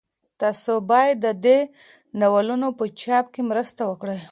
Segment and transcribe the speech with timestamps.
[0.41, 1.57] تاسو باید د داسې
[2.19, 4.19] ناولونو په چاپ کې مرسته وکړئ.